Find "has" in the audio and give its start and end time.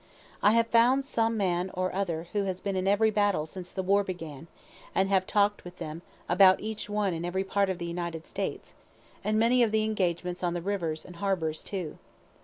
2.45-2.59